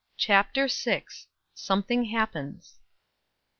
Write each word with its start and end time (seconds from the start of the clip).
CHAPTER 0.17 0.67
VI. 0.67 1.03
SOMETHING 1.53 2.05
HAPPENS. 2.05 2.79